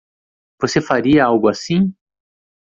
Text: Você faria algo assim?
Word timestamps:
Você 0.59 0.81
faria 0.81 1.23
algo 1.23 1.47
assim? 1.47 1.93